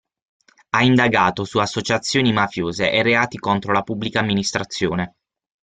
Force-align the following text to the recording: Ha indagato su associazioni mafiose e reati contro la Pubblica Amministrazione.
Ha 0.71 0.81
indagato 0.81 1.43
su 1.45 1.59
associazioni 1.59 2.33
mafiose 2.33 2.91
e 2.91 3.03
reati 3.03 3.37
contro 3.37 3.71
la 3.71 3.83
Pubblica 3.83 4.19
Amministrazione. 4.19 5.17